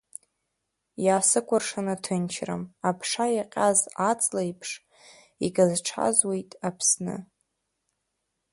[1.05, 4.69] Иаасыкәыршаны ҭынчрам, аԥша иаҟьаз аҵлеиԥш,
[5.45, 7.15] игазҽазуеит Аԥсны!